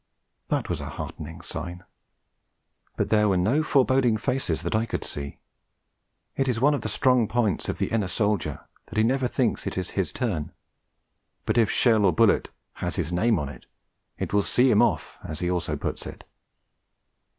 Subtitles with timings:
[0.47, 1.83] That was a heartening sign.
[2.97, 5.37] But there were no foreboding faces that I could see.
[6.35, 9.67] It is one of the strong points of the inner soldier that he never thinks
[9.67, 10.53] it is his turn;
[11.45, 13.67] but if shell or bullet 'has his name on it,'
[14.17, 16.23] it will 'see him off,' as he also puts it.